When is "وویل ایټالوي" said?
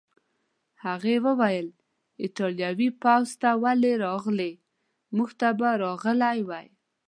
1.25-2.89